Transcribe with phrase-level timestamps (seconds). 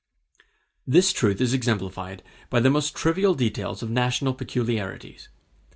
[0.87, 5.29] This truth is exemplified by the most trivial details of national peculiarities.